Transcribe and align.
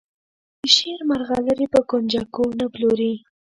د 0.61 0.61
شعر 0.75 0.99
مرغلرې 1.09 1.67
په 1.73 1.79
کونجکو 1.89 2.43
نه 2.59 2.65
پلوري. 2.73 3.13